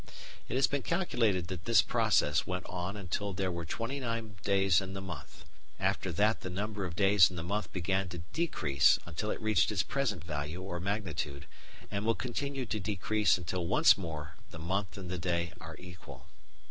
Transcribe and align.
It 0.49 0.55
has 0.55 0.65
been 0.65 0.81
calculated 0.81 1.47
that 1.49 1.65
this 1.65 1.83
process 1.83 2.47
went 2.47 2.65
on 2.65 2.97
until 2.97 3.33
there 3.33 3.51
were 3.51 3.65
twenty 3.65 3.99
nine 3.99 4.33
days 4.43 4.81
in 4.81 4.93
the 4.93 4.99
month. 4.99 5.45
After 5.79 6.11
that 6.13 6.41
the 6.41 6.49
number 6.49 6.85
of 6.85 6.95
days 6.95 7.29
in 7.29 7.35
the 7.35 7.43
month 7.43 7.71
began 7.71 8.09
to 8.09 8.23
decrease 8.33 8.97
until 9.05 9.29
it 9.29 9.39
reached 9.39 9.71
its 9.71 9.83
present 9.83 10.23
value 10.23 10.63
or 10.63 10.79
magnitude, 10.79 11.45
and 11.91 12.03
will 12.03 12.15
continue 12.15 12.65
to 12.65 12.79
decrease 12.79 13.37
until 13.37 13.67
once 13.67 13.95
more 13.95 14.33
the 14.49 14.57
month 14.57 14.97
and 14.97 15.11
the 15.11 15.19
day 15.19 15.53
are 15.61 15.75
equal. 15.77 16.25